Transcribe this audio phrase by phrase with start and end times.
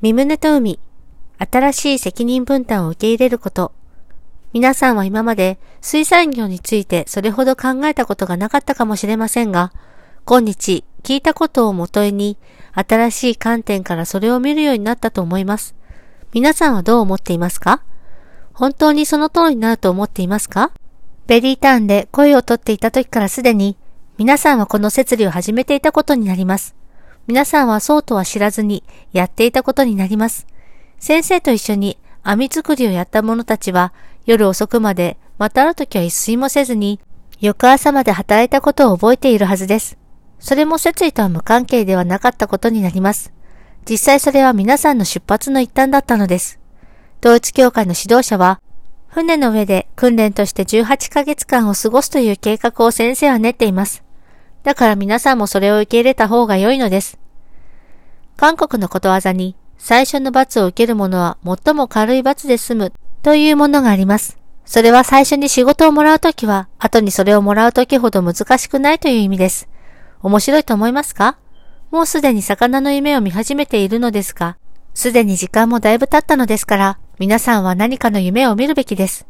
[0.00, 0.78] 身胸と海、
[1.38, 3.72] 新しい責任分担を受け入れること。
[4.52, 9.72] 皆さんは今まで水産業についてそれほど考えたことがなかったかもしれませんが、
[10.24, 12.38] 今日聞いたことをもとに
[12.74, 15.74] 新しい観点からそれを見るようになったと思います。
[16.32, 17.82] 皆さんはどう思っていますか？
[18.52, 20.70] 本当にその通りになると思っていますか？
[21.26, 23.76] ベリーターンで声をとっていた時からすでに
[24.16, 26.76] 皆さんはこの設理を始めていたことになります。
[27.28, 28.82] 皆さんはそうとは知らずに
[29.12, 30.46] やっていたことになります。
[30.98, 33.92] 先生と一緒に網作りをやった者たちは
[34.24, 37.00] 夜遅くまで、またある時は一睡もせずに、
[37.38, 39.98] 翌朝まで働いたことを覚えているはずです。
[40.38, 43.30] それも説理とは無関係ではなかったことになります。
[43.88, 46.58] 実際それは皆さんの出発の一端だったのです。
[47.20, 48.58] 統一協会の指導者は、
[49.08, 54.07] 船の上で訓練として18ヶ月間を過ごすという計画を先生は練っています。
[54.64, 57.18] だから皆さんもそれを受け入れた方が良いのです。
[58.36, 64.38] 韓国のことわざに、最初の罰を受ける者は最も軽い罰で済むというものがあります。
[64.64, 69.68] それは最初に仕事をもらうときは、後にそれをもらうときほど難しくないという意味です。
[70.20, 71.38] 面白いと思いますか？
[71.90, 74.58] もうすでに魚の夢を見始めているのですが、
[74.92, 79.26] すでに時間もだいぶ経ったのですから、皆さんは何かの夢を見るべきです。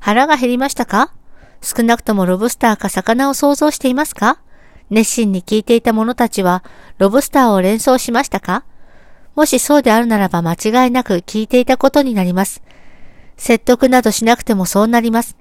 [0.00, 1.12] 腹が減りましたか？
[1.60, 4.40] 少なくともロブスターか魚を想像していますか？
[4.90, 6.64] 熱心に聞いていた者たちは、
[6.98, 8.64] ロブスターを連想しましたか？
[9.34, 12.62] もしそうであるならば間違いなく聞いていたことになります。
[13.36, 15.36] 説得などしなくてもそうなります。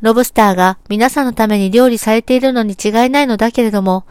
[0.00, 4.04] ロブスターが皆さんのために料理されているのに違いないのだけれども、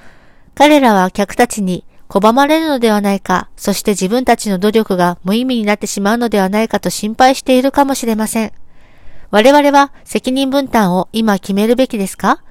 [0.54, 8.52] 彼らは客たちに拒まれるのではないか、そして自分たちの努力が無意味になってしまうのではないかと心配しているかもしれません。
[9.32, 12.44] 我々は責任分担を今決めるべきですか？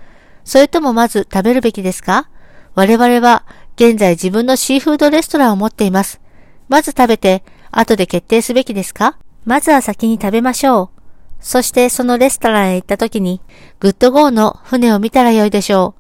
[0.49, 2.31] それともまず食べるべきですか？
[2.75, 3.45] 我々は
[3.77, 6.23] 現在自分のシーフードレストランを持っています。
[6.71, 9.19] まず食べて、後で決定すべきですか？
[9.45, 11.01] まずは先に食べましょう。
[11.39, 13.43] そしてそのレストランへ行った時に、
[13.79, 15.95] グッドゴーの船を見たらよいでしょ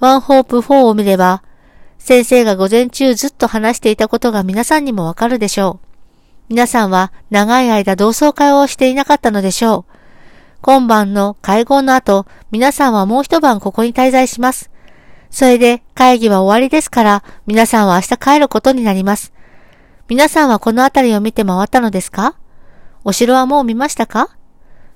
[0.00, 0.04] う。
[0.04, 1.44] ワンホープ4を見れば、
[2.00, 5.86] 先生が午前中ずっと話していたことが皆さんにもわかるでしょう。
[6.48, 9.97] 皆さんは長い間同窓会をしていなかったのでしょう。
[10.60, 14.70] 今晩の会合の後、皆さんはもう一晩ここに滞在します。
[15.30, 19.32] それで会議は終わりですから、皆さんは明日帰ることになります。
[20.08, 22.34] 皆さんはこの辺りを見て回ったのですか？
[23.04, 24.36] お城はもう見ましたか？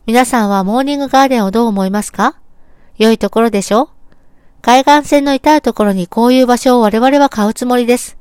[0.06, 2.36] 皆さんはモーニングガーデンをどう思いますか？
[2.96, 3.88] 良いところでしょう？
[4.62, 8.16] 海岸線の至るところにこういう場所を我々は買うつもりです。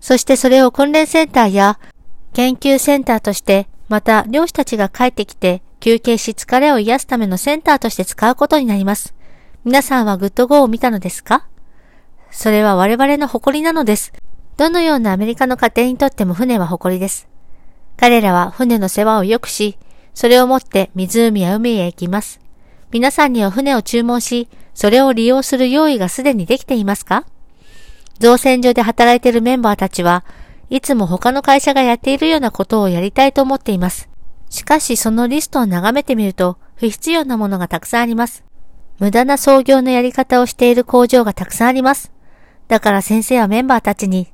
[0.00, 1.78] そしてそれを訓練センターや
[2.32, 9.16] 研究センターとして、また漁師たちが帰ってきて休憩し疲れを癒すためのセンターとして使うことになります。
[9.64, 11.48] 皆さんはグッドゴーを見たのですか？
[12.30, 14.12] それは我々の誇りなのです。
[14.56, 17.26] どのようなアメリカの家庭にとっても船は誇りです。
[17.96, 19.76] 彼らは船の世話を良くし、
[20.14, 22.38] それを持って湖や海へ行きます。
[22.92, 27.26] 皆さんには船を注文し、それを利用する用意がすでにできていますか？
[28.20, 30.24] 造船所で働いているメンバーたちは、
[30.70, 34.08] いつも他の会社がやっているようなことをやりたいと思っています。
[34.52, 38.44] しかしそのリストを眺めてみると不必要なものがたくさんあります。
[38.98, 42.12] 無駄な創業のやり方をしている工場がたくさんあります。
[42.68, 44.28] だから先生はメンバーたちに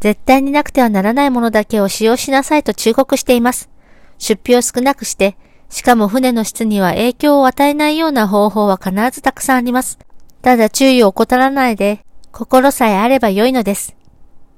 [0.00, 3.70] 絶対になくてはならないものだけを使用しなさいと忠告しています。
[4.18, 5.36] 出費を少なくして、
[5.68, 10.00] しかも船の質には影響を与えないような方法は必ずたくさんあります。
[10.42, 13.94] ただ注意を怠らないで、心さえあれば良いのです。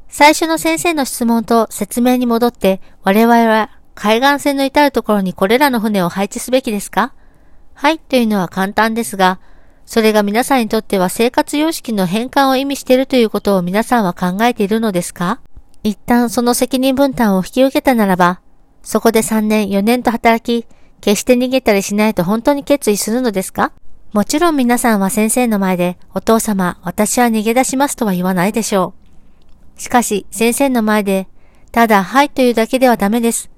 [0.09, 7.15] 最初の先生の質問と説明に戻って、我々は海岸線の至るところにこれらの船を配置すべきですか？
[7.75, 9.41] はいというのは簡単ですが、
[9.87, 15.41] それが皆さんにとっては生活様式の変換を意味しているということを皆さんは考えているのですか？
[15.83, 18.41] 一旦その責任分担を引き受けたならば、
[18.83, 20.67] そこで3年4年と働き、
[21.01, 23.73] 決して逃げたりしないと本当に決意するのですか？
[24.13, 28.95] もちろん皆さんは先生の前で、お父様、私は逃げ出しますとは言わないでしょ
[29.77, 29.81] う。
[29.81, 31.27] しかし、先生の前で、
[31.73, 33.51] ただ、はいというだけではダメです。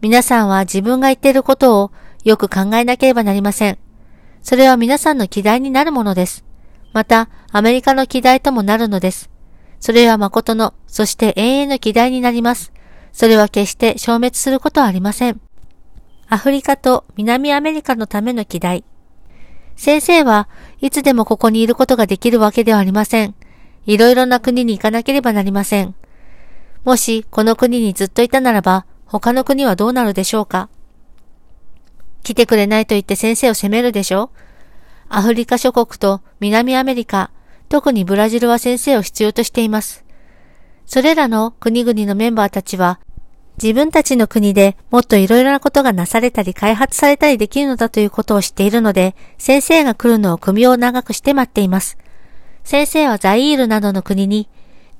[0.00, 1.90] 皆さんは自分が言っていることを
[2.24, 3.78] よく考えなければなりません。
[4.42, 6.44] それは皆さんの期待になるものです。
[6.92, 9.30] また、アメリカの期待ともなるのです。
[9.80, 12.72] それは誠の、そして永遠の期待になります。
[13.12, 15.40] それは決して消滅することはありません。
[16.28, 18.84] アフリカと南アメリカのための期待。
[19.76, 20.48] 先生は
[20.80, 23.34] いつでもここにいることができるわけではありません。
[23.86, 25.94] いろいろな国に行かなければなりません。
[26.84, 30.68] もしこの国にずっといたならば、他の国はどうなるでしょうか？
[32.22, 34.30] 来てくれないと言って先生を責めるでしょ
[35.08, 37.30] アフリカ諸国と南アメリカ、
[37.70, 40.04] 特にブラジルは先生を必要としています。
[40.84, 43.00] それらの国々のメンバーたちは、
[43.62, 51.96] 自分たちの国でもっといろいろなことがなされたり開発されたりできるのだということを知っているので、先生が来るのを首を長くして待っています。
[52.62, 54.48] 先生はザイールなどの国に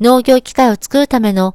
[0.01, 1.55] 農業機械を作るための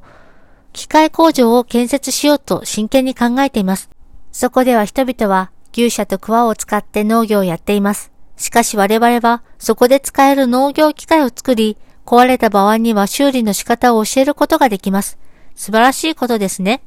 [0.74, 3.88] 機械工場を建設しようと真剣に考えています。
[4.32, 8.10] そこでは人々は牛舎と桑を使って農業をやっています。
[8.36, 15.16] しかし我々はそこで使える農業機械を作り、壊れた場合には修理の仕方を教えることができます。
[15.54, 16.82] 素晴らしいことですね。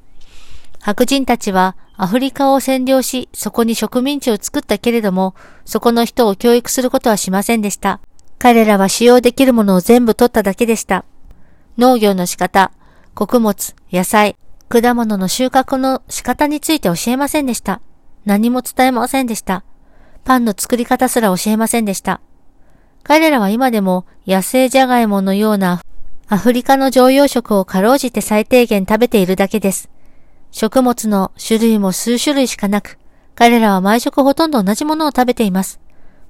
[0.79, 5.33] 白人たちはアフリカを占領し、そこに植民地を作ったけれども、
[5.63, 8.01] そこの人を教育することはしませんでした。
[8.37, 11.05] 彼らは使用できるものを全部取っただけでした。
[11.77, 12.71] 農業の仕方、
[13.17, 14.35] 穀物、野菜、
[14.69, 17.81] 果物の収穫の仕方について教えませんでした。
[18.25, 19.63] 何も伝えませんでした。
[20.23, 22.21] パンの作り方すら教えませんでした。
[23.01, 25.81] 彼らは今でも野生ジャガイモのような
[26.27, 29.89] アフリカの常用食をかろうじて最低限食べているだけです。
[30.51, 32.99] 食物の種類も数種類しかなく、
[33.33, 35.79] 彼らは毎食ほとんど同じものを食べています。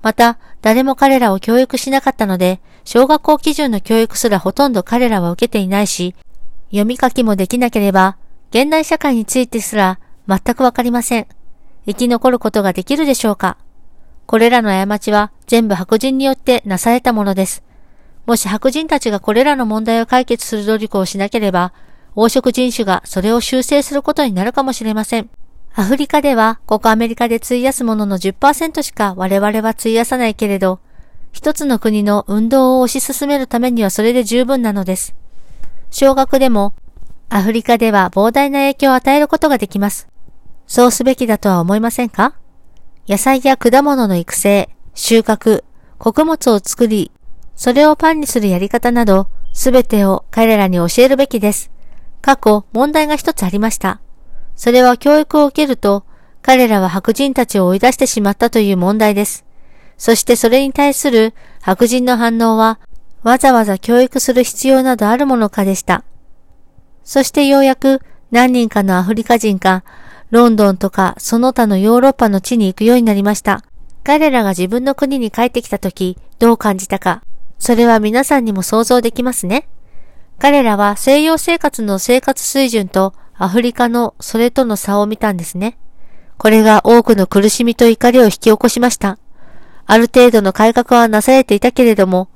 [0.02, 6.16] また、誰も彼らを教育しなかったので、小学校基準の教育すらほとんど彼らは受けていないし、
[6.70, 8.18] 読み書きもできなければ、
[8.52, 11.28] 現代社会についてすら全くわかりません。
[11.86, 13.58] 生き残ることができるでしょうか
[14.26, 17.64] これらの過ちは全部白人によってなされたものです。
[18.26, 21.72] もし白人たちがこれらの問題を解決する努力をしなければ、
[22.14, 25.30] 黄色人種がそれを修正することになるかもしれません。
[25.74, 30.80] アフリカでは、ここアメリカで費やすものの10%しか我々は費やさないけれど、
[31.32, 35.16] 一つの国の運動を推し進めるためにはそれで十分なのです。
[35.90, 36.74] 小学でも、
[37.30, 40.08] アフリカでは膨大な影響を与えることができます。
[40.68, 42.36] そうすべきだとは思いませんか？
[43.08, 45.64] 野菜や果物の育成、収穫、
[45.98, 47.12] 穀物を作り、
[47.56, 51.72] それをパンにするやり方など、すべてを彼らに教えるべきです。
[52.22, 54.02] 過去、問題が一つありました。
[54.56, 56.06] それは教育を受けると、
[56.42, 59.46] 彼らは白人たちを追い出してしまったという問題です。
[59.98, 62.80] そしてそれに対する白人の反応は、
[63.28, 66.06] わざわざ教育する必要などあるものかでした。
[67.04, 68.00] そしてようやく
[68.32, 69.84] 何人かのアフリカ人が
[70.30, 73.66] ロンドンとかその他のヨーロッパの地に行くようになりました。
[74.06, 77.22] 彼らが自分の国に帰ってきた時、どう感じたか、
[77.60, 79.68] それは皆さんにも想像できますね。
[80.40, 85.78] 彼らは西洋生活の生活水準とアフリカのそれとの差を見たんですね。
[86.38, 89.18] これが多くの苦しみと怒りを引き起こしました。
[89.86, 92.30] ある程度の改革はなされていたけれども、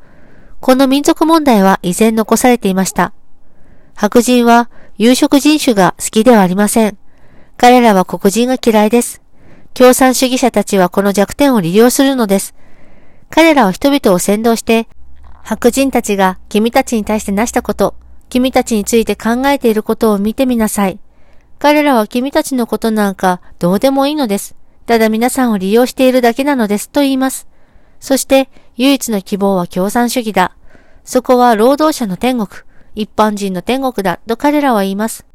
[0.61, 3.13] この民族問題は依然残されていました。
[3.95, 6.97] 白人は有色人種が好きではありません。
[7.57, 9.21] 彼らは黒人が嫌いです。
[9.73, 12.53] 共産主義者たちはこの弱点を利用するのです。
[13.31, 14.87] 彼らは人々を先導して、
[15.43, 17.95] 白人たちが君たちに対して成したこと、
[18.29, 20.99] 君たちについて考えていることを見てみなさい。
[21.57, 24.55] 彼らは君たちのことなんかどうでもいいのです。
[24.85, 27.47] ただ皆さんを利用しているだけなのですと言います。
[28.01, 30.57] そして唯一の希望は共産主義だ。
[31.05, 32.63] そこは労働者の天国、
[32.95, 35.25] 一般人の天国だと彼らは言います。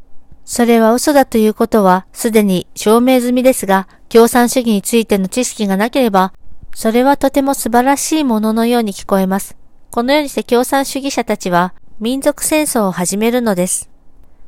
[0.44, 6.32] それは嘘だということはすでに証明済みですが、共産主義についての知識がなければ、
[6.74, 9.56] それはとても素晴らしいもののように聞こえます。
[9.90, 13.88] このようにして共産主義者たちは民族戦争を始めるのです。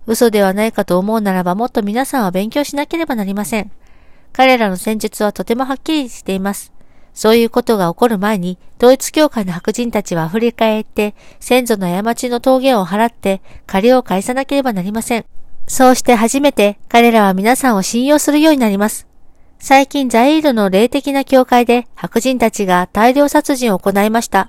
[0.06, 3.70] 嘘ではないかと思うならばもっと皆さんは勉強しなければなりません。
[4.32, 6.78] 彼らの戦術はとてもはっきりしています。
[7.19, 15.25] そういうことが起こる前に、統一教会の白人たちはアフリカへ行って、先祖の過ちの峠を払って、借りを返さなければなりません。
[15.67, 19.08] そうして初めて彼らは皆さんを信用するようになります。
[19.58, 24.48] 最近ザイールの霊的な教会で白人たちが大量殺人を行いました。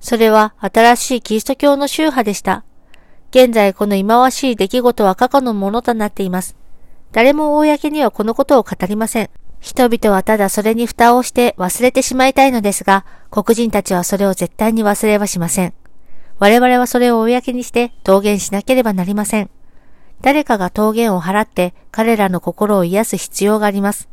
[0.00, 2.64] それは新しいキリスト教の宗派でした。
[3.30, 6.56] 現在この忌まわしい出来事は過去のものとなっています。
[7.12, 9.30] 誰も公にはこのことを語りません。
[9.62, 15.72] 人々はただそれに蓋をして忘れてしまいたいのですが、黒人たちはそれを絶対に忘れはしません。
[16.40, 19.48] 我々はそれを公にして桃言しなければなりません。
[20.20, 24.08] 誰かが桃言を払って彼らの心を癒す必要があります。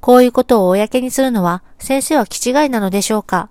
[0.00, 3.50] こういうことを公にするのは先生は気違いなのでしょうか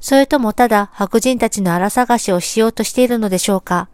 [0.00, 3.88] それともただ白人たちの荒探しをしようとしているのでしょうか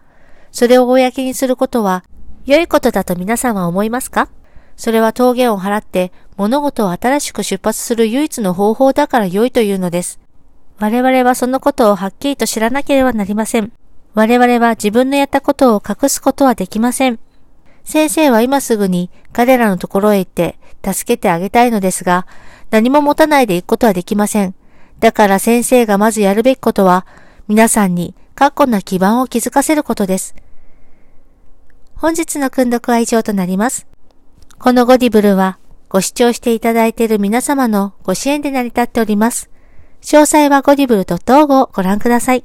[0.53, 2.05] それを公にすることは
[2.47, 4.29] 良いことだと皆さんは思いますか
[4.81, 10.19] それは峠を払って物事を新しく出発する唯一の方法だから良いというのです。
[10.79, 13.73] 我々はそのことをはっきりと知らなければなりません。
[14.15, 17.19] 我々は自分のやったことを隠すことはできません。
[17.85, 22.27] 先生は今すぐに彼らのところへ行って助けてあげたいのですが、
[22.71, 24.55] 何も持たないで行くことはできません。
[24.99, 27.05] だから先生がまずやるべきことは、
[27.49, 30.35] 皆さんに確固な基盤を築かせることです。
[31.97, 33.87] 本日の訓読は以上となります。
[34.61, 39.49] このゴディブルは、ご視聴していただいている皆様のご支援で成り立っております。
[40.03, 42.45] 詳細はゴディブル .org をご覧ください。